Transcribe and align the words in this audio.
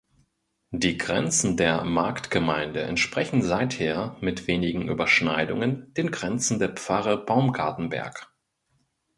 Die 0.71 0.97
Grenzen 0.97 1.57
der 1.57 1.83
Marktgemeinde 1.83 2.81
entsprechen 2.81 3.43
seither 3.43 4.17
mit 4.19 4.47
wenigen 4.47 4.87
Überschneidungen 4.89 5.93
den 5.93 6.09
Grenzen 6.09 6.57
der 6.57 6.69
Pfarre 6.69 7.23
Baumgartenberg. 7.23 8.33